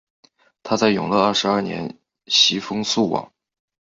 [0.63, 3.31] 他在永乐二十二年袭封肃王。